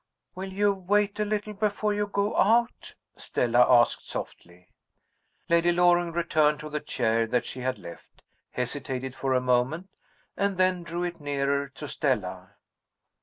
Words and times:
"Will 0.33 0.51
you 0.51 0.73
wait 0.73 1.19
a 1.19 1.25
little 1.25 1.53
before 1.53 1.93
you 1.93 2.07
go 2.07 2.35
out?" 2.35 2.95
Stella 3.17 3.67
asked 3.71 4.09
softly. 4.09 4.71
Lady 5.47 5.71
Loring 5.71 6.11
returned 6.11 6.59
to 6.61 6.71
the 6.71 6.79
chair 6.79 7.27
that 7.27 7.45
she 7.45 7.59
had 7.59 7.77
left 7.77 8.23
hesitated 8.49 9.13
for 9.13 9.35
a 9.35 9.39
moment 9.41 9.89
and 10.35 10.57
then 10.57 10.81
drew 10.81 11.03
it 11.03 11.21
nearer 11.21 11.67
to 11.75 11.87
Stella. 11.87 12.55